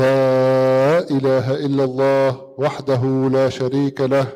[0.00, 3.02] لا إله إلا الله وحده
[3.36, 4.26] لا شريك له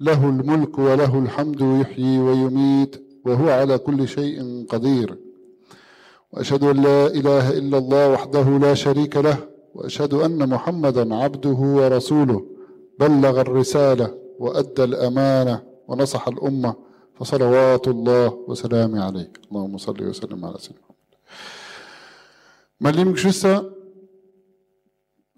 [0.00, 2.92] له الملك وله الحمد يحيي ويميت
[3.24, 5.08] وهو على كل شيء قدير.
[6.32, 9.38] وأشهد أن لا إله إلا الله وحده لا شريك له
[9.74, 12.40] وأشهد أن محمدا عبده ورسوله.
[13.00, 16.74] بلغ الرسالة وأدى الأمانة ونصح الأمة
[17.16, 19.32] فصلوات الله وسلامه عليه.
[19.48, 20.84] اللهم صل وسلم على سيدنا
[22.80, 22.96] محمد.
[22.96, 23.56] Lieben Geschwister,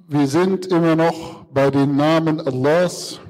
[0.07, 3.20] wir sind immer noch bei den Namen Allahs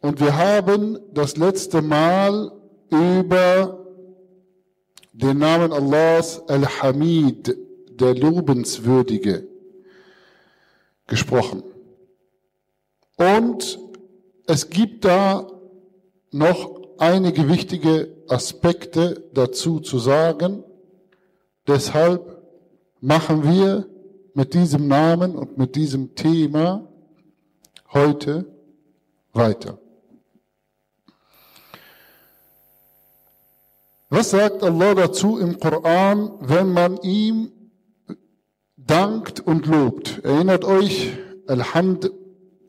[0.00, 2.52] und wir haben das letzte Mal
[2.90, 3.86] über
[5.12, 7.56] den Namen Allahs Al-Hamid,
[7.90, 9.48] der Lobenswürdige,
[11.06, 11.62] gesprochen.
[13.16, 13.78] Und
[14.46, 15.50] es gibt da
[16.30, 20.62] noch einige wichtige Aspekte dazu zu sagen.
[21.66, 22.42] Deshalb
[23.00, 23.88] machen wir
[24.34, 26.88] mit diesem Namen und mit diesem Thema
[27.92, 28.46] heute
[29.32, 29.78] weiter.
[34.10, 37.52] Was sagt Allah dazu im Koran, wenn man ihm
[38.76, 40.20] dankt und lobt?
[40.24, 41.12] Erinnert euch,
[41.46, 42.10] Alhamd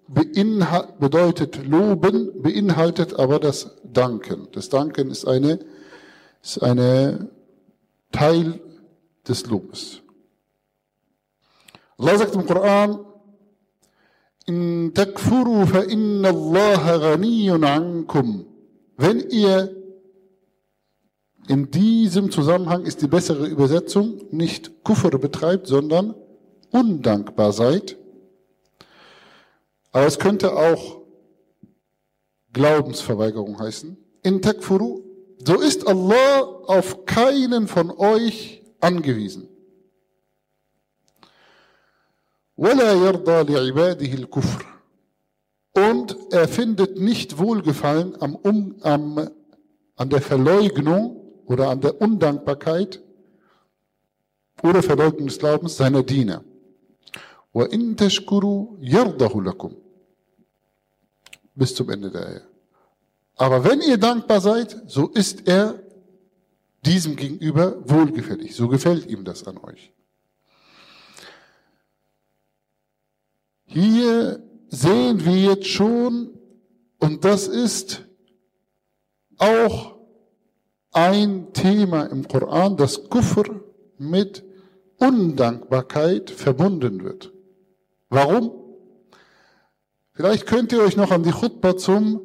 [0.09, 4.47] bedeutet loben, beinhaltet aber das Danken.
[4.51, 5.59] Das Danken ist eine,
[6.41, 7.29] ist eine
[8.11, 8.59] Teil
[9.27, 10.01] des Lobes.
[11.99, 13.05] Allah sagt im Koran,
[14.45, 18.45] in takfuru fa inna Allah ghaniyun ankum.
[18.95, 19.75] Wenn ihr
[21.49, 26.15] in diesem Zusammenhang ist die bessere Übersetzung nicht Kufr betreibt, sondern
[26.71, 27.97] undankbar seid.
[29.91, 31.01] Aber es könnte auch
[32.53, 33.97] Glaubensverweigerung heißen.
[34.23, 35.03] In takfuru,
[35.43, 39.49] so ist Allah auf keinen von euch angewiesen.
[42.58, 44.74] ولا يرضى لعباده الكفر
[45.74, 49.28] und er findet nicht Wohlgefallen am, um, am,
[49.96, 53.02] an der Verleugnung oder an der Undankbarkeit
[54.62, 56.44] oder Verleugnung des Glaubens seiner Diener.
[57.54, 59.72] وَإِن تَشْكُرُوا يَرْضَهُ لَكُمْ
[61.54, 62.42] Bis zum Ende der Ehe.
[63.36, 65.80] Aber wenn ihr dankbar seid, so ist er
[66.84, 68.54] diesem gegenüber wohlgefällig.
[68.54, 69.92] So gefällt ihm das an euch.
[73.71, 76.31] Hier sehen wir jetzt schon,
[76.97, 78.03] und das ist
[79.37, 79.95] auch
[80.91, 83.61] ein Thema im Koran, dass Kufr
[83.99, 84.43] mit
[84.97, 87.31] Undankbarkeit verbunden wird.
[88.09, 88.51] Warum?
[90.13, 92.21] Vielleicht könnt ihr euch noch an die Chutbah zum,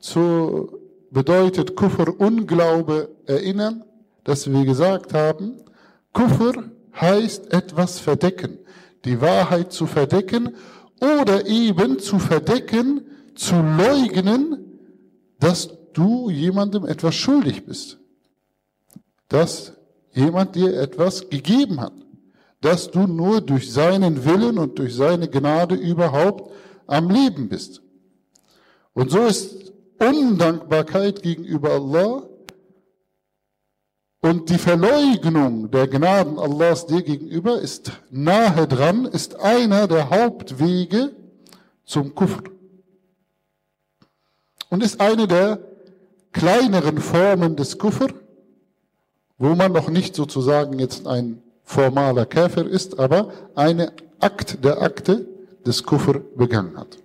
[0.00, 0.76] zu
[1.12, 3.84] bedeutet Kufr Unglaube erinnern,
[4.24, 5.62] dass wir gesagt haben,
[6.12, 6.64] Kufr
[7.00, 8.58] heißt etwas verdecken
[9.04, 10.54] die Wahrheit zu verdecken
[11.00, 13.02] oder eben zu verdecken,
[13.34, 14.78] zu leugnen,
[15.38, 17.98] dass du jemandem etwas schuldig bist.
[19.28, 19.74] Dass
[20.12, 21.92] jemand dir etwas gegeben hat.
[22.60, 26.52] Dass du nur durch seinen Willen und durch seine Gnade überhaupt
[26.86, 27.82] am Leben bist.
[28.94, 32.22] Und so ist Undankbarkeit gegenüber Allah
[34.24, 41.14] und die Verleugnung der Gnaden Allahs dir gegenüber ist nahe dran, ist einer der Hauptwege
[41.84, 42.44] zum Kufr.
[44.70, 45.58] Und ist eine der
[46.32, 48.14] kleineren Formen des Kufr,
[49.36, 55.28] wo man noch nicht sozusagen jetzt ein formaler Käfer ist, aber eine Akt der Akte
[55.66, 56.96] des Kufr begangen hat.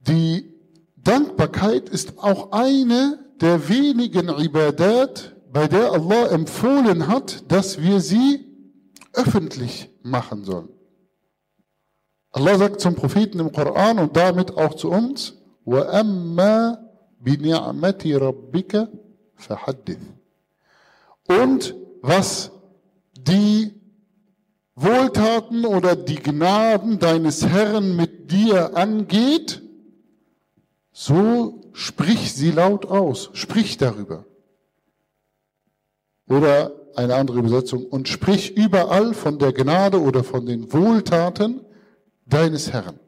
[0.00, 0.52] Die
[1.05, 8.45] Dankbarkeit ist auch eine der wenigen Ibadat, bei der Allah empfohlen hat, dass wir sie
[9.13, 10.69] öffentlich machen sollen.
[12.31, 16.77] Allah sagt zum Propheten im Koran und damit auch zu uns, وَأَمَّا
[17.19, 18.87] بِنِعْمَةِ رَبِّكَ
[19.35, 19.97] فَحَدِّث
[21.27, 22.51] Und was
[23.13, 23.73] die
[24.75, 29.61] Wohltaten oder die Gnaden deines Herrn mit dir angeht,
[30.98, 34.24] so sprich sie laut aus, sprich darüber.
[36.26, 41.60] Oder eine andere Übersetzung, und sprich überall von der Gnade oder von den Wohltaten
[42.24, 42.98] deines Herrn.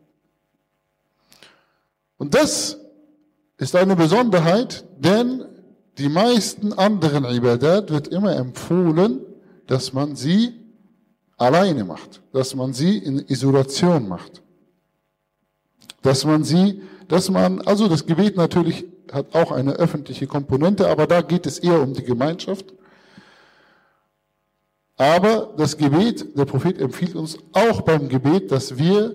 [2.19, 2.79] Und das
[3.57, 5.47] ist eine Besonderheit, denn
[5.97, 9.23] die meisten anderen Ibadat wird immer empfohlen,
[9.67, 10.53] dass man sie
[11.39, 14.43] alleine macht, dass man sie in Isolation macht,
[16.03, 21.07] dass man sie dass man, also das Gebet natürlich hat auch eine öffentliche Komponente, aber
[21.07, 22.67] da geht es eher um die Gemeinschaft.
[24.97, 29.15] Aber das Gebet, der Prophet empfiehlt uns auch beim Gebet, dass wir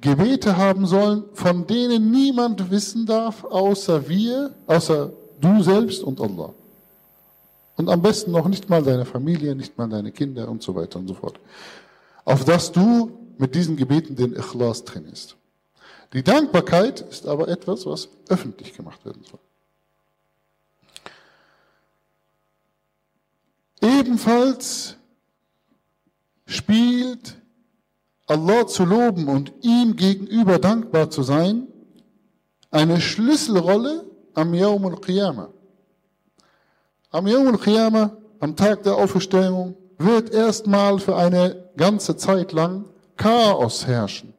[0.00, 6.54] Gebete haben sollen, von denen niemand wissen darf, außer wir, außer du selbst und Allah.
[7.76, 10.98] Und am besten noch nicht mal deine Familie, nicht mal deine Kinder und so weiter
[10.98, 11.38] und so fort.
[12.24, 15.36] Auf dass du mit diesen Gebeten den Ikhlas trainierst.
[16.12, 19.40] Die Dankbarkeit ist aber etwas, was öffentlich gemacht werden soll.
[23.80, 24.96] Ebenfalls
[26.46, 27.36] spielt
[28.26, 31.66] Allah zu loben und ihm gegenüber dankbar zu sein
[32.70, 34.04] eine Schlüsselrolle
[34.34, 35.48] am Yawm al-Qiyamah.
[37.10, 42.84] Am Yawm al-Qiyamah, am Tag der Auferstehung, wird erstmal für eine ganze Zeit lang
[43.16, 44.32] Chaos herrschen.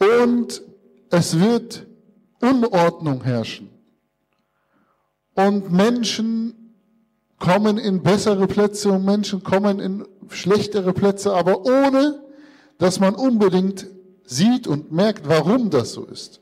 [0.00, 0.62] Und
[1.10, 1.86] es wird
[2.40, 3.68] Unordnung herrschen.
[5.34, 6.74] Und Menschen
[7.38, 12.22] kommen in bessere Plätze und Menschen kommen in schlechtere Plätze, aber ohne,
[12.78, 13.86] dass man unbedingt
[14.24, 16.40] sieht und merkt, warum das so ist.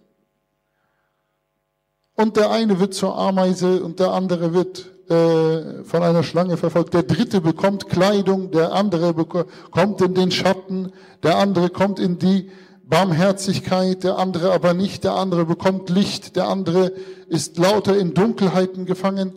[2.15, 6.95] Und der eine wird zur Ameise und der andere wird äh, von einer Schlange verfolgt.
[6.95, 12.51] Der dritte bekommt Kleidung, der andere kommt in den Schatten, der andere kommt in die
[12.88, 16.93] Barmherzigkeit, der andere aber nicht, der andere bekommt Licht, der andere
[17.29, 19.35] ist lauter in Dunkelheiten gefangen.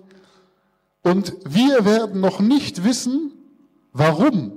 [1.04, 3.34] Und wir werden noch nicht wissen,
[3.92, 4.54] warum.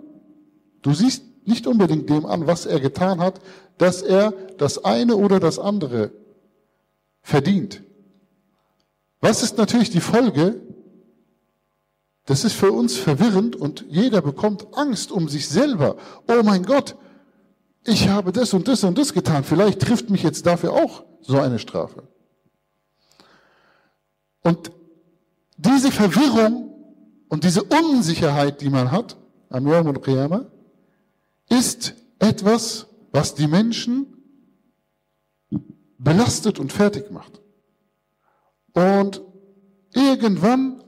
[0.82, 3.40] Du siehst nicht unbedingt dem an, was er getan hat,
[3.78, 6.12] dass er das eine oder das andere
[7.22, 7.82] verdient.
[9.20, 10.60] Was ist natürlich die Folge?
[12.26, 15.96] Das ist für uns verwirrend und jeder bekommt Angst um sich selber.
[16.28, 16.96] Oh mein Gott,
[17.84, 19.44] ich habe das und das und das getan.
[19.44, 22.02] Vielleicht trifft mich jetzt dafür auch so eine Strafe.
[24.42, 24.70] Und
[25.56, 26.74] diese Verwirrung
[27.28, 29.16] und diese Unsicherheit, die man hat
[29.50, 30.46] am Yom und Qiyamah,
[31.48, 34.06] ist etwas, was die Menschen
[35.98, 37.40] belastet und fertig macht.
[38.72, 39.22] Und
[39.94, 40.82] irgendwann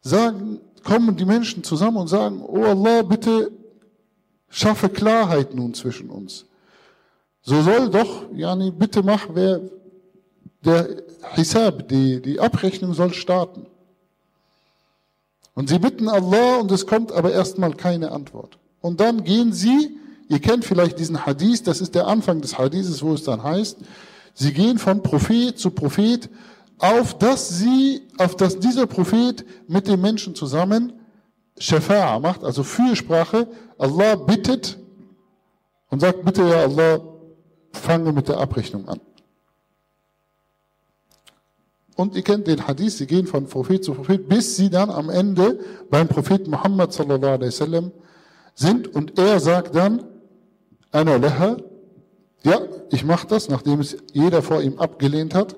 [0.00, 3.50] sagen, kommen die Menschen zusammen und sagen, oh Allah, bitte
[4.56, 6.46] schaffe Klarheit nun zwischen uns.
[7.42, 9.60] So soll doch, Yani, bitte mach, wer,
[10.64, 11.02] der
[11.34, 13.66] Hisab, die, die Abrechnung soll starten.
[15.54, 18.58] Und sie bitten Allah und es kommt aber erstmal keine Antwort.
[18.80, 19.96] Und dann gehen sie,
[20.28, 23.78] ihr kennt vielleicht diesen Hadith, das ist der Anfang des Hadithes, wo es dann heißt,
[24.34, 26.30] sie gehen von Prophet zu Prophet,
[26.78, 30.94] auf dass sie, auf dass dieser Prophet mit den Menschen zusammen
[31.58, 33.48] Shafa'a macht, also Fürsprache,
[33.78, 34.78] Allah bittet
[35.90, 37.00] und sagt, bitte ja Allah,
[37.72, 39.00] fange mit der Abrechnung an.
[41.96, 45.08] Und ihr kennt den Hadith, sie gehen von Prophet zu Prophet, bis sie dann am
[45.08, 45.58] Ende
[45.90, 47.92] beim Propheten Muhammad sallallahu alaihi wasallam
[48.54, 50.04] sind und er sagt dann,
[50.92, 51.56] einer leha,
[52.42, 52.60] ja,
[52.90, 55.56] ich mache das, nachdem es jeder vor ihm abgelehnt hat.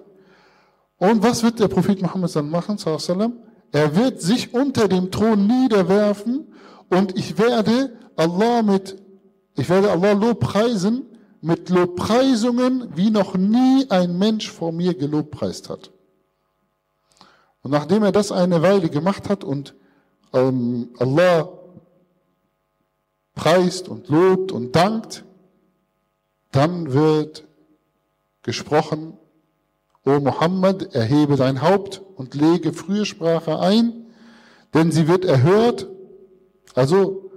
[0.96, 3.47] Und was wird der Prophet Muhammad dann machen, sallallahu alaihi wasallam?
[3.72, 6.52] Er wird sich unter dem Thron niederwerfen
[6.88, 8.96] und ich werde Allah mit,
[9.56, 11.06] ich werde Allah Lobpreisen
[11.40, 15.92] mit Lobpreisungen, wie noch nie ein Mensch vor mir gelobpreist hat.
[17.62, 19.74] Und nachdem er das eine Weile gemacht hat und
[20.32, 21.48] ähm, Allah
[23.34, 25.24] preist und lobt und dankt,
[26.50, 27.44] dann wird
[28.42, 29.17] gesprochen,
[30.04, 34.06] O Muhammad, erhebe dein Haupt und lege Frühsprache ein,
[34.74, 35.88] denn sie wird erhört.
[36.74, 37.30] Also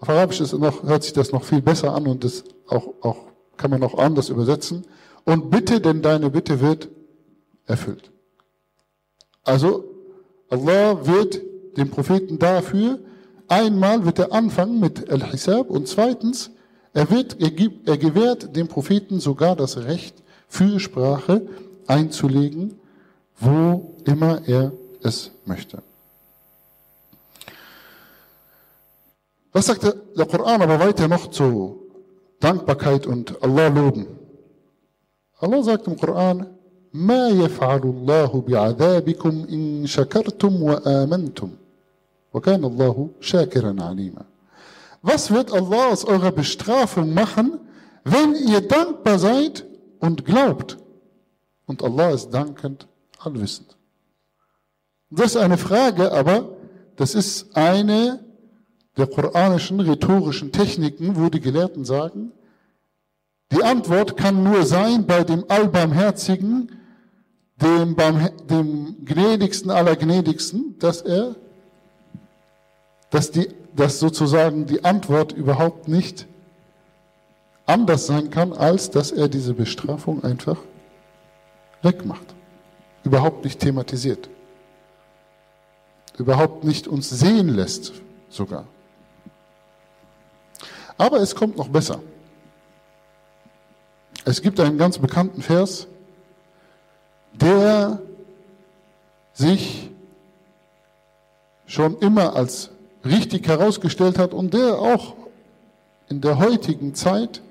[0.00, 3.28] auf Arabisch ist noch, hört sich das noch viel besser an und das auch, auch
[3.56, 4.86] kann man auch anders übersetzen.
[5.24, 6.88] Und bitte, denn deine Bitte wird
[7.66, 8.10] erfüllt.
[9.44, 9.84] Also
[10.50, 11.40] Allah wird
[11.76, 12.98] den Propheten dafür,
[13.48, 16.50] einmal wird er anfangen mit Al-Hisab und zweitens,
[16.92, 21.46] er, wird, er, gibt, er gewährt dem Propheten sogar das Recht, Fürsprache
[21.87, 22.79] einzulegen,
[23.39, 25.81] wo immer er es möchte.
[29.51, 31.79] Was sagt der Koran aber weiter noch zu
[32.39, 34.07] Dankbarkeit und Allah loben?
[35.39, 36.47] Allah sagt im Koran,
[36.93, 41.49] ما يفعل الله بعذابكم إن شكرتم وآمنتم
[42.33, 44.25] وكان الله شاكرا عليما
[45.01, 47.59] Was wird Allah aus eurer Bestrafung machen,
[48.05, 49.65] wenn ihr dankbar seid
[49.99, 50.77] und glaubt?
[51.68, 52.88] Und Allah ist dankend,
[53.20, 53.76] allwissend.
[55.10, 56.56] Das ist eine Frage, aber
[56.96, 58.24] das ist eine
[58.96, 62.32] der koranischen rhetorischen Techniken, wo die Gelehrten sagen,
[63.52, 66.72] die Antwort kann nur sein bei dem Allbarmherzigen,
[67.62, 67.96] dem,
[68.50, 71.36] dem gnädigsten aller Gnädigsten, dass er
[73.10, 76.26] dass, die, dass sozusagen die Antwort überhaupt nicht
[77.66, 80.58] anders sein kann, als dass er diese Bestrafung einfach
[81.82, 82.34] wegmacht.
[83.04, 84.28] Überhaupt nicht thematisiert.
[86.18, 87.92] Überhaupt nicht uns sehen lässt
[88.28, 88.66] sogar.
[90.96, 92.00] Aber es kommt noch besser.
[94.24, 95.86] Es gibt einen ganz bekannten Vers,
[97.32, 98.00] der
[99.32, 99.90] sich
[101.66, 102.70] schon immer als
[103.04, 105.14] richtig herausgestellt hat und der auch
[106.08, 107.42] in der heutigen Zeit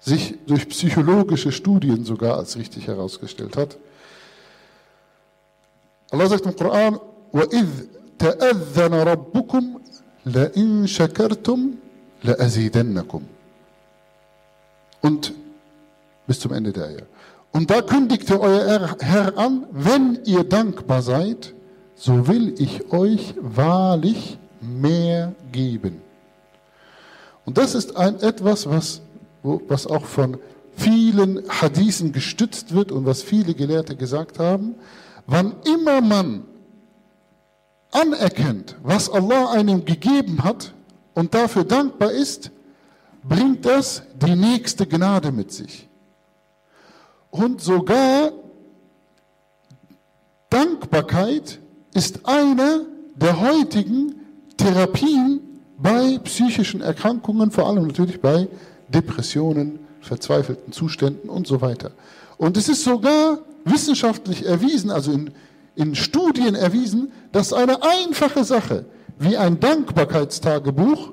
[0.00, 3.78] sich durch psychologische Studien sogar als richtig herausgestellt hat.
[6.10, 6.98] Allah sagt im Koran,
[7.32, 7.66] وَإِذْ
[8.18, 9.64] تَأَذَّنَ رَبُّكُمْ
[10.26, 11.74] لَإِن شَكَرْتُمْ
[12.22, 13.22] لَأَزِيدَنَّكُمْ
[15.02, 15.34] Und
[16.26, 17.06] bis zum Ende der Ehe.
[17.52, 21.54] Und da kündigte euer Herr an, wenn ihr dankbar seid,
[21.94, 26.02] so will ich euch wahrlich mehr geben.
[27.44, 29.00] Und das ist ein etwas, was,
[29.43, 30.37] was auch von
[30.75, 34.75] vielen Hadithen gestützt wird und was viele Gelehrte gesagt haben.
[35.27, 36.43] Wann immer man
[37.91, 40.73] anerkennt, was Allah einem gegeben hat
[41.13, 42.51] und dafür dankbar ist,
[43.23, 45.87] bringt das die nächste Gnade mit sich.
[47.29, 48.31] Und sogar
[50.49, 51.59] Dankbarkeit
[51.93, 54.15] ist eine der heutigen
[54.57, 55.39] Therapien
[55.77, 58.47] bei psychischen Erkrankungen, vor allem natürlich bei
[58.91, 61.91] Depressionen, verzweifelten Zuständen und so weiter.
[62.37, 65.31] Und es ist sogar wissenschaftlich erwiesen, also in,
[65.75, 68.85] in Studien erwiesen, dass eine einfache Sache
[69.19, 71.11] wie ein Dankbarkeitstagebuch,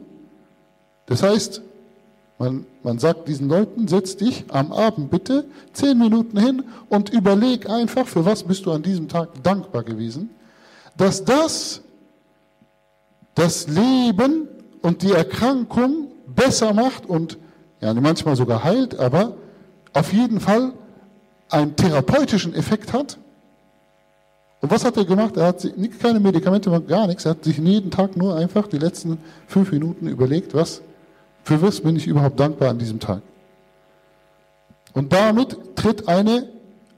[1.07, 1.63] das heißt,
[2.39, 7.69] man, man sagt diesen Leuten, setz dich am Abend bitte zehn Minuten hin und überleg
[7.69, 10.31] einfach, für was bist du an diesem Tag dankbar gewesen,
[10.97, 11.83] dass das
[13.35, 14.49] das Leben
[14.83, 17.39] und die Erkrankung besser macht und
[17.81, 19.35] ja, manchmal sogar heilt, aber
[19.93, 20.73] auf jeden Fall
[21.51, 23.19] einen therapeutischen Effekt hat.
[24.61, 25.37] Und was hat er gemacht?
[25.37, 25.67] Er hat
[26.01, 27.25] keine Medikamente, gar nichts.
[27.25, 30.83] Er hat sich jeden Tag nur einfach die letzten fünf Minuten überlegt, was
[31.45, 33.23] für was bin ich überhaupt dankbar an diesem Tag?
[34.93, 36.49] Und damit tritt eine,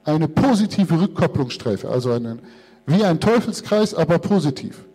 [0.04, 2.38] eine positive Rückkopplungsstreife, also eine,
[2.86, 4.86] wie ein Teufelskreis, aber positiv.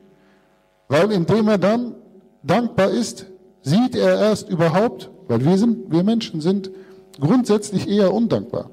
[0.88, 1.96] Weil indem er dann
[2.44, 3.28] dankbar ist,
[3.62, 6.72] sieht er erst überhaupt, weil wir sind, wir Menschen sind
[7.20, 8.70] grundsätzlich eher undankbar.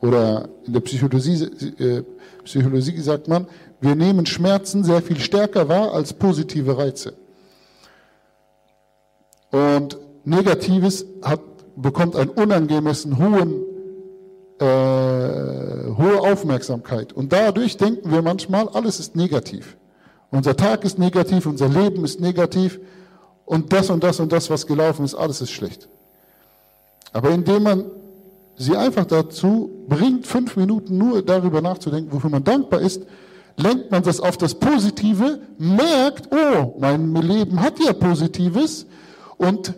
[0.00, 1.42] Oder in der Psychologie,
[1.78, 2.02] äh,
[2.44, 3.46] Psychologie sagt man,
[3.80, 7.14] wir nehmen Schmerzen sehr viel stärker wahr als positive Reize.
[9.50, 11.40] Und Negatives hat,
[11.76, 13.62] bekommt einen unangemessen hohen,
[14.58, 17.12] äh, hohe Aufmerksamkeit.
[17.12, 19.76] Und dadurch denken wir manchmal, alles ist negativ.
[20.30, 22.80] Unser Tag ist negativ, unser Leben ist negativ
[23.46, 25.88] und das und das und das, was gelaufen ist, alles ist schlecht.
[27.12, 27.84] Aber indem man
[28.56, 33.02] sie einfach dazu bringt, fünf Minuten nur darüber nachzudenken, wofür man dankbar ist,
[33.56, 38.86] lenkt man das auf das Positive, merkt, oh, mein Leben hat ja Positives
[39.38, 39.74] und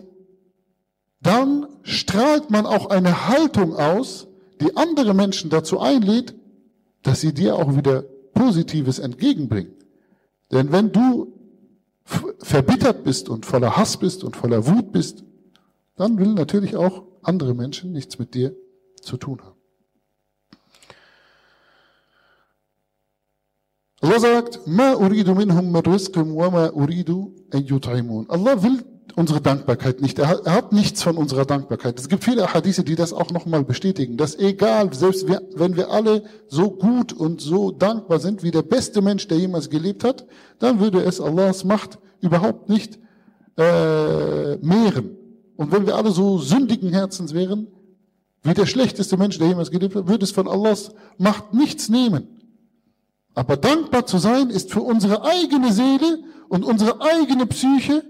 [1.21, 4.27] dann strahlt man auch eine Haltung aus,
[4.61, 6.33] die andere Menschen dazu einlädt,
[7.03, 9.73] dass sie dir auch wieder Positives entgegenbringen.
[10.51, 11.38] Denn wenn du
[12.41, 15.23] verbittert bist und voller Hass bist und voller Wut bist,
[15.95, 18.55] dann will natürlich auch andere Menschen nichts mit dir
[19.01, 19.59] zu tun haben.
[24.01, 28.25] Allah sagt, ma uridu minhum min rizqim wa ma uridu an.
[28.29, 30.17] Allah will unsere Dankbarkeit nicht.
[30.19, 31.99] Er hat, er hat, nichts von unserer Dankbarkeit.
[31.99, 35.91] Es gibt viele Hadithe, die das auch nochmal bestätigen, dass egal, selbst wir, wenn wir
[35.91, 40.25] alle so gut und so dankbar sind wie der beste Mensch, der jemals gelebt hat,
[40.59, 42.99] dann würde es Allahs Macht überhaupt nicht
[43.57, 45.17] äh, mehren.
[45.55, 47.67] Und wenn wir alle so sündigen Herzens wären,
[48.43, 52.39] wie der schlechteste Mensch, der jemals gelebt hat, würde es von Allahs Macht nichts nehmen.
[53.35, 58.03] Aber dankbar zu sein ist für unsere eigene Seele und unsere eigene Psyche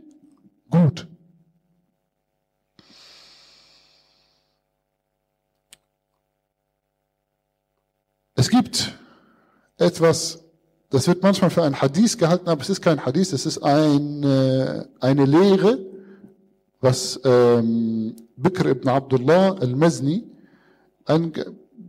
[0.70, 1.08] gut.
[8.36, 8.98] Es gibt
[9.78, 10.46] etwas,
[10.90, 14.90] das wird manchmal für ein Hadith gehalten, aber es ist kein Hadith, es ist eine,
[15.00, 15.80] eine Lehre,
[16.82, 20.24] was ähm, Bikr ibn Abdullah al-Mazni,
[21.06, 21.34] ein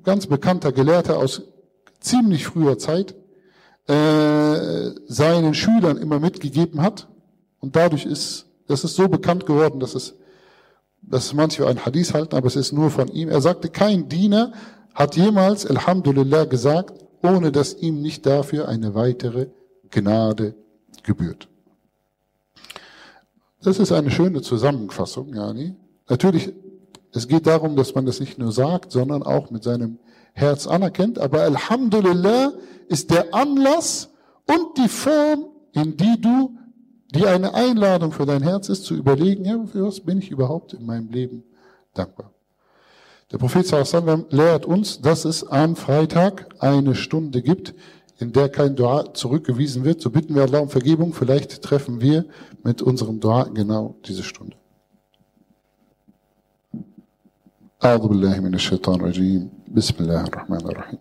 [0.02, 1.42] ganz bekannter Gelehrter aus
[2.00, 3.14] ziemlich früher Zeit,
[3.86, 7.08] äh, seinen Schülern immer mitgegeben hat.
[7.60, 10.14] Und dadurch ist das ist so bekannt geworden, dass es,
[11.02, 13.28] dass manche ein Hadith halten, aber es ist nur von ihm.
[13.28, 14.52] Er sagte, kein Diener
[14.94, 19.48] hat jemals Alhamdulillah gesagt, ohne dass ihm nicht dafür eine weitere
[19.90, 20.54] Gnade
[21.02, 21.48] gebührt.
[23.62, 25.74] Das ist eine schöne Zusammenfassung, Jani.
[26.08, 26.52] Natürlich,
[27.12, 29.98] es geht darum, dass man das nicht nur sagt, sondern auch mit seinem
[30.32, 31.18] Herz anerkennt.
[31.18, 32.52] Aber Alhamdulillah
[32.88, 34.10] ist der Anlass
[34.46, 36.56] und die Form, in die du,
[37.14, 40.72] die eine Einladung für dein Herz ist, zu überlegen, ja, für was bin ich überhaupt
[40.72, 41.44] in meinem Leben
[41.92, 42.32] dankbar.
[43.31, 47.73] Der Prophet sallam lehrt uns, dass es am Freitag eine Stunde gibt,
[48.19, 49.99] in der kein Dua zurückgewiesen wird.
[50.01, 51.13] So bitten wir Allah um Vergebung.
[51.13, 52.25] Vielleicht treffen wir
[52.63, 54.55] mit unserem Dua genau diese Stunde.
[57.83, 60.99] أعوذ بالله من الشيطان الرجيم بسم الله الرحمن الرحيم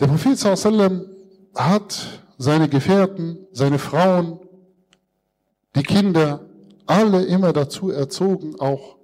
[0.00, 1.06] Der Prophet sallam
[1.54, 4.40] hat seine Gefährten, seine Frauen,
[5.76, 6.40] die Kinder,
[6.86, 8.95] alle immer dazu erzogen, auch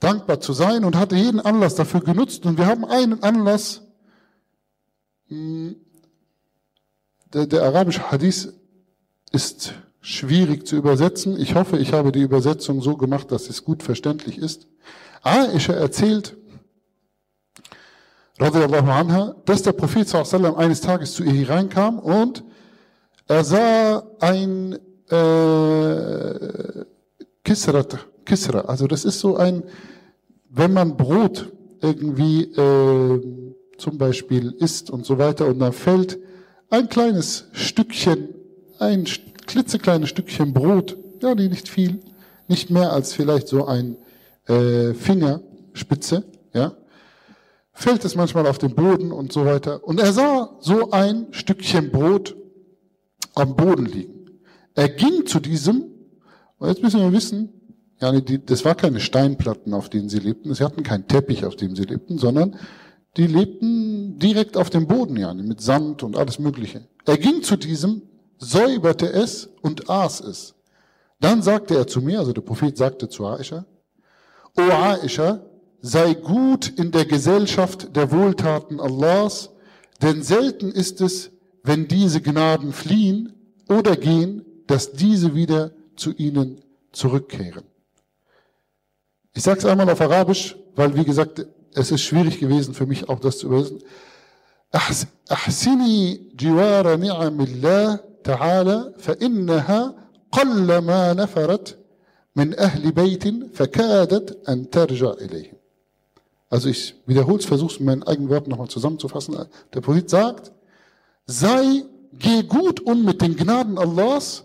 [0.00, 2.46] dankbar zu sein und hatte jeden Anlass dafür genutzt.
[2.46, 3.82] Und wir haben einen Anlass,
[5.28, 5.76] hm,
[7.32, 8.52] der, der arabische Hadith
[9.32, 11.38] ist schwierig zu übersetzen.
[11.40, 14.68] Ich hoffe, ich habe die Übersetzung so gemacht, dass es gut verständlich ist.
[15.22, 16.36] Aisha erzählt,
[18.38, 22.44] radiallahu anha, dass der Prophet sallam eines Tages zu ihr hereinkam und
[23.26, 24.78] er sah ein
[25.10, 26.84] äh,
[27.42, 28.60] Kisrat, Kisra.
[28.62, 29.62] Also das ist so ein,
[30.50, 36.18] wenn man Brot irgendwie äh, zum Beispiel isst und so weiter und dann fällt
[36.70, 38.28] ein kleines Stückchen,
[38.78, 39.06] ein
[39.46, 42.00] klitzekleines Stückchen Brot, ja, die nicht viel,
[42.48, 43.96] nicht mehr als vielleicht so ein
[44.46, 46.72] äh, Fingerspitze, ja,
[47.72, 49.84] fällt es manchmal auf den Boden und so weiter.
[49.84, 52.36] Und er sah so ein Stückchen Brot
[53.34, 54.40] am Boden liegen.
[54.74, 55.84] Er ging zu diesem,
[56.58, 57.55] und jetzt müssen wir wissen,
[58.00, 60.52] ja, die, das war keine Steinplatten, auf denen sie lebten.
[60.54, 62.56] Sie hatten keinen Teppich, auf dem sie lebten, sondern
[63.16, 66.86] die lebten direkt auf dem Boden, ja, mit Sand und alles Mögliche.
[67.06, 68.02] Er ging zu diesem,
[68.38, 70.54] säuberte es und aß es.
[71.20, 73.64] Dann sagte er zu mir, also der Prophet sagte zu Aisha,
[74.58, 75.40] O Aisha,
[75.80, 79.50] sei gut in der Gesellschaft der Wohltaten Allahs,
[80.02, 81.30] denn selten ist es,
[81.62, 83.32] wenn diese Gnaden fliehen
[83.68, 86.60] oder gehen, dass diese wieder zu ihnen
[86.92, 87.64] zurückkehren.
[89.35, 93.07] Ich sage es einmal auf Arabisch, weil wie gesagt, es ist schwierig gewesen für mich
[93.09, 93.81] auch das zu übersetzen.
[95.31, 99.95] أحسني جوار نعم الله تعالى فإنها
[100.31, 101.77] قلما نفرت
[102.35, 105.57] من أهل بيت فكادت أن ترجع إليهم.
[106.49, 109.37] Also ich wiederhole es, versuche es mit meinen eigenen Worten nochmal zusammenzufassen.
[109.73, 110.51] Der Prophet sagt,
[111.25, 114.43] sei, geh gut um mit den Gnaden Allahs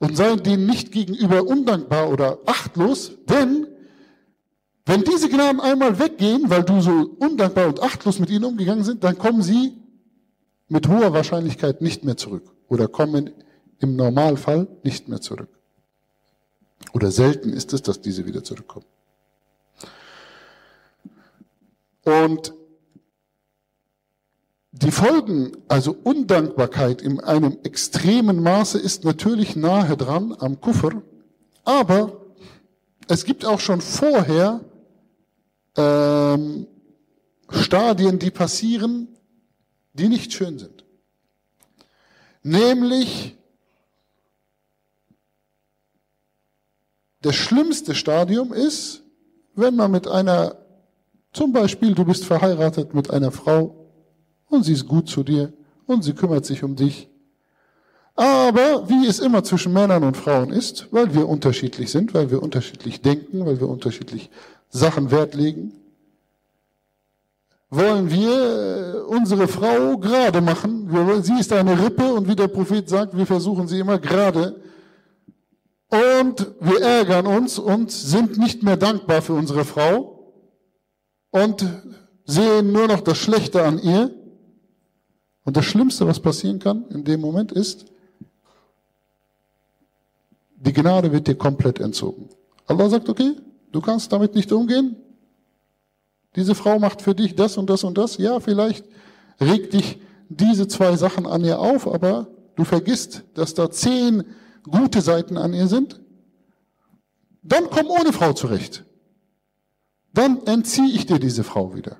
[0.00, 3.68] und sei denen nicht gegenüber undankbar oder achtlos, denn
[4.86, 9.04] wenn diese Gnaden einmal weggehen, weil du so undankbar und achtlos mit ihnen umgegangen sind,
[9.04, 9.74] dann kommen sie
[10.68, 13.30] mit hoher Wahrscheinlichkeit nicht mehr zurück oder kommen
[13.78, 15.48] im Normalfall nicht mehr zurück.
[16.92, 18.86] Oder selten ist es, dass diese wieder zurückkommen.
[22.04, 22.54] Und
[24.72, 31.02] die Folgen, also Undankbarkeit in einem extremen Maße ist natürlich nahe dran am Kuffer,
[31.64, 32.20] aber
[33.08, 34.60] es gibt auch schon vorher
[35.76, 36.68] ähm,
[37.48, 39.08] Stadien, die passieren,
[39.92, 40.84] die nicht schön sind.
[42.42, 43.36] Nämlich
[47.22, 49.02] das schlimmste Stadium ist,
[49.54, 50.56] wenn man mit einer,
[51.32, 53.79] zum Beispiel du bist verheiratet mit einer Frau,
[54.50, 55.52] und sie ist gut zu dir
[55.86, 57.08] und sie kümmert sich um dich.
[58.16, 62.42] Aber wie es immer zwischen Männern und Frauen ist, weil wir unterschiedlich sind, weil wir
[62.42, 64.28] unterschiedlich denken, weil wir unterschiedlich
[64.68, 65.72] Sachen Wert legen,
[67.70, 71.22] wollen wir äh, unsere Frau gerade machen.
[71.22, 74.60] Sie ist eine Rippe und wie der Prophet sagt, wir versuchen sie immer gerade.
[75.88, 80.34] Und wir ärgern uns und sind nicht mehr dankbar für unsere Frau
[81.30, 81.64] und
[82.24, 84.14] sehen nur noch das Schlechte an ihr.
[85.50, 87.86] Und das Schlimmste, was passieren kann in dem Moment ist,
[90.54, 92.28] die Gnade wird dir komplett entzogen.
[92.68, 93.32] Allah sagt, okay,
[93.72, 94.94] du kannst damit nicht umgehen.
[96.36, 98.16] Diese Frau macht für dich das und das und das.
[98.18, 98.84] Ja, vielleicht
[99.40, 104.22] regt dich diese zwei Sachen an ihr auf, aber du vergisst, dass da zehn
[104.62, 106.00] gute Seiten an ihr sind.
[107.42, 108.84] Dann komm ohne Frau zurecht.
[110.14, 111.96] Dann entziehe ich dir diese Frau wieder.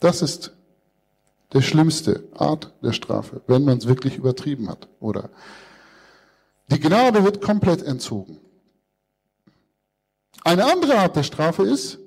[0.00, 0.55] Das ist
[1.52, 4.88] der schlimmste Art der Strafe, wenn man es wirklich übertrieben hat.
[5.00, 5.30] Oder
[6.68, 8.38] die Gnade wird komplett entzogen.
[10.42, 11.98] Eine andere Art der Strafe ist,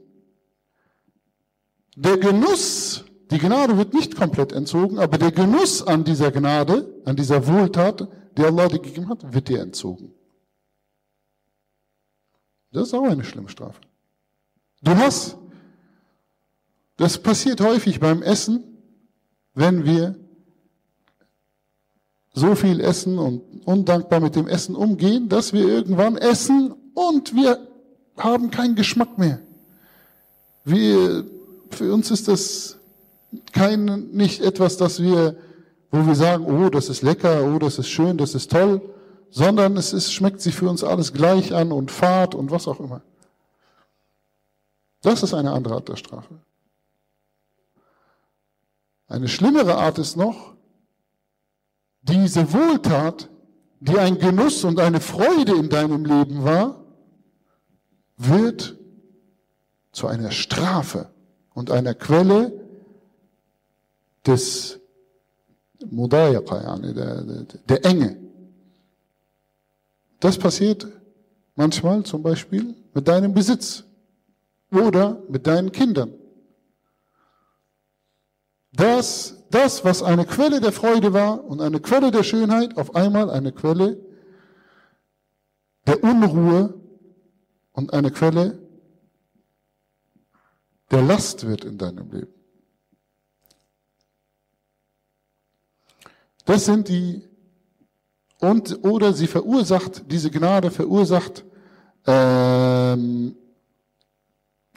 [1.95, 7.15] der Genuss die Gnade wird nicht komplett entzogen, aber der Genuss an dieser Gnade, an
[7.15, 10.11] dieser Wohltat, die Allah dir gegeben hat, wird dir entzogen.
[12.71, 13.79] Das ist auch eine schlimme Strafe.
[14.81, 15.37] Du hast,
[16.97, 18.68] das passiert häufig beim Essen,
[19.53, 20.15] wenn wir
[22.33, 27.59] so viel essen und undankbar mit dem Essen umgehen, dass wir irgendwann essen und wir
[28.17, 29.39] haben keinen Geschmack mehr.
[30.63, 31.25] Wir,
[31.69, 32.79] für uns ist das
[33.51, 35.35] kein, nicht etwas, das wir,
[35.91, 38.81] wo wir sagen, oh, das ist lecker, oh, das ist schön, das ist toll,
[39.31, 42.79] sondern es ist, schmeckt sich für uns alles gleich an und fad und was auch
[42.79, 43.01] immer.
[45.01, 46.39] Das ist eine andere Art der Strafe.
[49.09, 50.53] Eine schlimmere Art ist noch,
[52.03, 53.27] diese Wohltat,
[53.79, 56.85] die ein Genuss und eine Freude in deinem Leben war,
[58.17, 58.77] wird
[59.91, 61.09] zu einer Strafe
[61.53, 62.53] und einer Quelle
[64.27, 64.79] des
[65.89, 66.77] Mudayaqa,
[67.67, 68.17] der, Enge.
[70.19, 70.87] Das passiert
[71.55, 73.85] manchmal zum Beispiel mit deinem Besitz
[74.71, 76.18] oder mit deinen Kindern.
[78.71, 83.29] Das, das, was eine Quelle der Freude war und eine Quelle der Schönheit, auf einmal
[83.29, 83.97] eine Quelle
[85.87, 86.79] der Unruhe
[87.71, 88.59] und eine Quelle
[90.91, 92.33] der Last wird in deinem Leben.
[96.45, 97.21] Das sind die,
[98.39, 101.45] und, oder sie verursacht, diese Gnade verursacht,
[102.07, 103.35] ähm,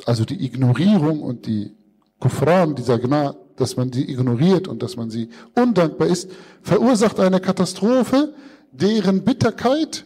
[0.05, 1.75] also die Ignorierung und die
[2.19, 6.29] Kufran dieser Gnade, dass man sie ignoriert und dass man sie undankbar ist,
[6.63, 8.35] verursacht eine Katastrophe,
[8.73, 10.05] deren Bitterkeit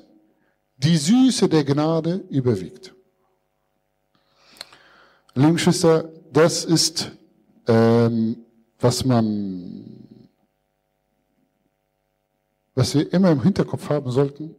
[0.77, 2.95] die Süße der Gnade überwiegt.
[5.35, 7.13] Liebe Geschwister, das ist,
[7.67, 8.45] ähm,
[8.79, 10.07] was man,
[12.75, 14.55] was wir immer im Hinterkopf haben sollten.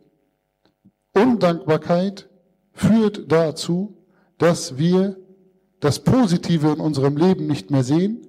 [1.13, 2.27] Undankbarkeit
[2.73, 3.95] führt dazu,
[4.39, 5.17] dass wir
[5.81, 8.26] das Positive in unserem Leben nicht mehr sehen,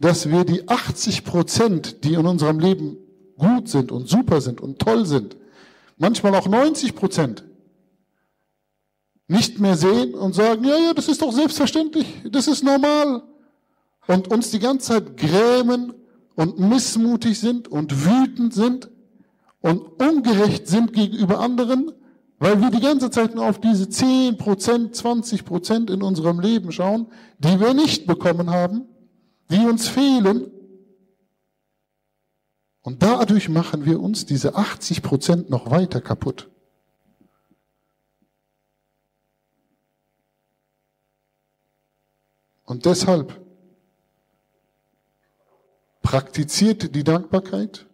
[0.00, 2.96] dass wir die 80 Prozent, die in unserem Leben
[3.36, 5.36] gut sind und super sind und toll sind,
[5.98, 7.44] manchmal auch 90 Prozent,
[9.28, 13.22] nicht mehr sehen und sagen, ja, ja, das ist doch selbstverständlich, das ist normal.
[14.08, 15.92] Und uns die ganze Zeit grämen
[16.34, 18.90] und missmutig sind und wütend sind
[19.60, 21.92] und ungerecht sind gegenüber anderen,
[22.38, 26.72] weil wir die ganze Zeit nur auf diese 10 Prozent, 20 Prozent in unserem Leben
[26.72, 27.06] schauen,
[27.38, 28.86] die wir nicht bekommen haben,
[29.50, 30.50] die uns fehlen.
[32.82, 36.48] Und dadurch machen wir uns diese 80 Prozent noch weiter kaputt.
[42.64, 43.44] Und deshalb
[46.02, 47.86] praktiziert die Dankbarkeit,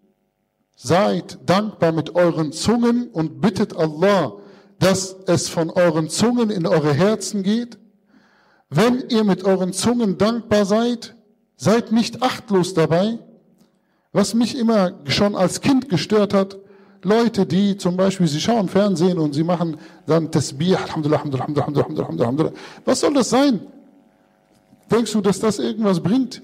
[0.76, 4.38] seid dankbar mit euren Zungen und bittet Allah,
[4.78, 7.78] dass es von euren Zungen in eure Herzen geht.
[8.68, 11.15] Wenn ihr mit euren Zungen dankbar seid,
[11.56, 13.18] seid nicht achtlos dabei.
[14.12, 16.56] Was mich immer schon als Kind gestört hat,
[17.02, 22.08] Leute, die zum Beispiel, sie schauen Fernsehen und sie machen dann Tasbih, Alhamdulillah, Alhamdulillah, Alhamdulillah,
[22.08, 22.56] Alhamdulillah.
[22.84, 23.60] Was soll das sein?
[24.90, 26.42] Denkst du, dass das irgendwas bringt?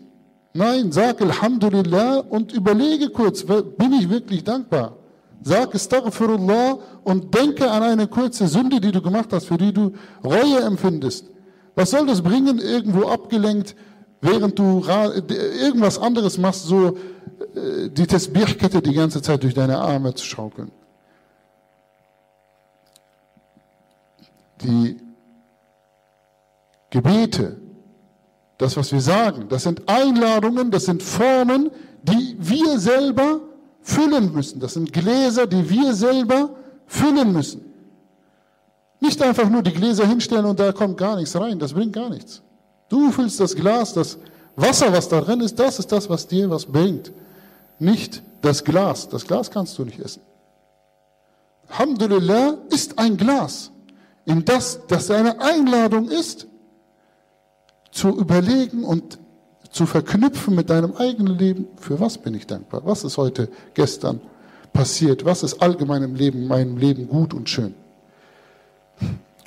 [0.54, 4.96] Nein, sag Alhamdulillah und überlege kurz, bin ich wirklich dankbar?
[5.42, 9.92] Sag Astaghfirullah und denke an eine kurze Sünde, die du gemacht hast, für die du
[10.22, 11.26] Reue empfindest.
[11.74, 13.74] Was soll das bringen, irgendwo abgelenkt,
[14.22, 16.96] während du irgendwas anderes machst, so
[17.54, 20.70] äh, die Tesbihkette die ganze Zeit durch deine Arme zu schaukeln?
[24.62, 24.96] Die
[26.88, 27.60] Gebete,
[28.58, 31.70] das, was wir sagen, das sind Einladungen, das sind Formen,
[32.02, 33.40] die wir selber
[33.80, 34.60] füllen müssen.
[34.60, 36.50] Das sind Gläser, die wir selber
[36.86, 37.64] füllen müssen.
[39.00, 42.08] Nicht einfach nur die Gläser hinstellen und da kommt gar nichts rein, das bringt gar
[42.08, 42.40] nichts.
[42.92, 44.18] Du füllst das Glas, das
[44.54, 47.10] Wasser, was da drin ist, das ist das, was dir was bringt.
[47.78, 49.08] Nicht das Glas.
[49.08, 50.20] Das Glas kannst du nicht essen.
[51.70, 53.70] Alhamdulillah ist ein Glas,
[54.26, 56.46] in das, das eine Einladung ist,
[57.92, 59.18] zu überlegen und
[59.70, 62.82] zu verknüpfen mit deinem eigenen Leben, für was bin ich dankbar?
[62.84, 64.20] Was ist heute, gestern
[64.74, 65.24] passiert?
[65.24, 67.74] Was ist allgemein im Leben, meinem Leben gut und schön?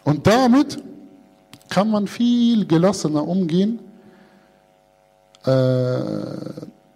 [0.03, 0.79] Und damit
[1.69, 3.79] kann man viel gelassener umgehen
[5.45, 5.99] äh,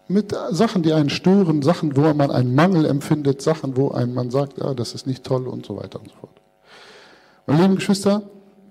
[0.08, 4.32] mit Sachen, die einen stören, Sachen, wo man einen Mangel empfindet, Sachen, wo ein man
[4.32, 6.42] sagt, ja, das ist nicht toll und so weiter und so fort.
[7.46, 8.24] Meine lieben Geschwister,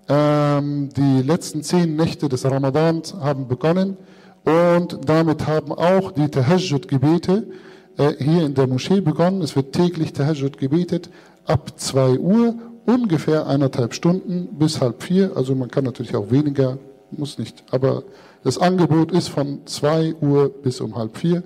[0.08, 3.96] ähm, die letzten zehn Nächte des Ramadans haben begonnen
[4.44, 7.48] Und damit haben auch die Tahajjud-Gebete
[7.98, 9.42] äh, hier in der Moschee begonnen.
[9.42, 11.10] Es wird täglich Tahajjud gebetet
[11.44, 12.54] ab 2 Uhr,
[12.88, 15.32] ungefähr eineinhalb Stunden bis halb vier.
[15.36, 16.78] Also man kann natürlich auch weniger,
[17.10, 17.62] muss nicht.
[17.70, 18.02] Aber
[18.42, 21.42] das Angebot ist von 2 Uhr bis um halb vier.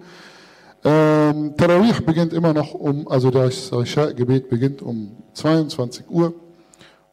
[0.85, 6.33] Ähm, Tarawih beginnt immer noch um, also das Isha-Gebet beginnt um 22 Uhr.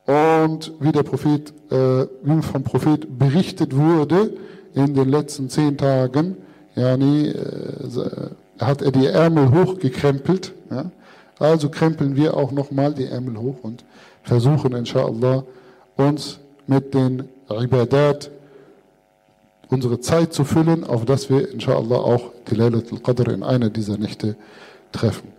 [0.06, 4.34] Und wie der Prophet, äh, wie vom Prophet berichtet wurde
[4.76, 6.38] in den letzten zehn Tagen,
[6.76, 10.54] ja, nee, äh, hat er die Ärmel hochgekrempelt.
[10.70, 10.92] Ja?
[11.40, 13.86] Also krempeln wir auch nochmal die Ärmel hoch und
[14.30, 15.44] versuchen, inshallah,
[15.98, 18.30] uns mit den Ibadat
[19.70, 23.98] unsere Zeit zu füllen, auf dass wir inshallah auch die Laylat al-Qadr in einer dieser
[23.98, 24.36] Nächte
[24.92, 25.30] treffen.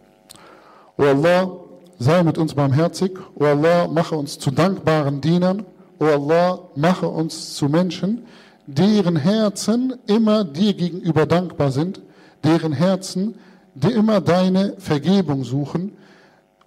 [0.98, 1.50] O Allah,
[1.98, 3.12] sei mit uns barmherzig.
[3.37, 5.64] O Allah, mache uns zu dankbaren Dienern.
[5.98, 8.26] O Allah, mache uns zu Menschen,
[8.66, 12.00] deren Herzen immer dir gegenüber dankbar sind,
[12.44, 13.35] deren Herzen,
[13.74, 15.92] die immer deine Vergebung suchen.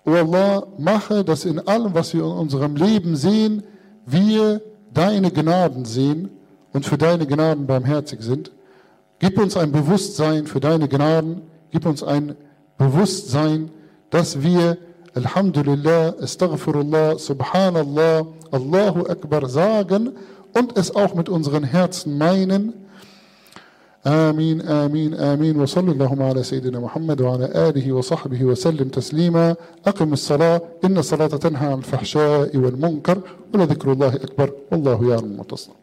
[0.05, 3.63] O Allah, mache, dass in allem, was wir in unserem Leben sehen,
[4.05, 4.61] wir
[4.93, 6.29] deine Gnaden sehen
[6.73, 8.51] und für deine Gnaden barmherzig sind.
[9.19, 11.43] Gib uns ein Bewusstsein für deine Gnaden.
[11.71, 12.35] Gib uns ein
[12.77, 13.71] Bewusstsein,
[14.09, 14.77] dass wir
[15.15, 20.11] Alhamdulillah, Astaghfirullah, Subhanallah, Allahu Akbar sagen
[20.53, 22.73] und es auch mit unseren Herzen meinen.
[24.07, 25.59] آمين آمين آمين.
[25.61, 29.55] وصلى اللهم على سيدنا محمد وعلى آله وصحبه وسلم تسليما.
[29.87, 33.17] أقم الصلاة إن الصلاة تنهى عن الفحشاء والمنكر
[33.53, 34.51] ولذكر الله أكبر.
[34.71, 35.75] والله يعلم ما تصنع